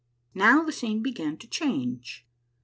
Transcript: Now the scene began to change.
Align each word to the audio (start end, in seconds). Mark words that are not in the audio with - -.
Now 0.33 0.63
the 0.63 0.71
scene 0.71 1.03
began 1.03 1.37
to 1.37 1.47
change. 1.47 2.25